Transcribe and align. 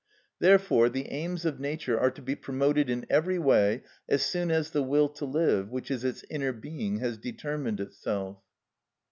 Therefore 0.39 0.89
the 0.89 1.11
aims 1.11 1.45
of 1.45 1.59
Nature 1.59 1.99
are 1.99 2.09
to 2.09 2.23
be 2.23 2.33
promoted 2.33 2.89
in 2.89 3.05
every 3.07 3.37
way 3.37 3.83
as 4.09 4.23
soon 4.23 4.49
as 4.49 4.71
the 4.71 4.81
will 4.81 5.07
to 5.09 5.25
live, 5.25 5.69
which 5.69 5.91
is 5.91 6.03
its 6.03 6.25
inner 6.27 6.51
being, 6.53 6.97
has 6.97 7.19
determined 7.19 7.79
itself. 7.79 8.39